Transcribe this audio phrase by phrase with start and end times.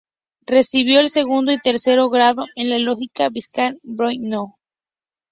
[0.47, 4.57] Recibió el segundo y tercero grado en la logia Biscayne Bay No.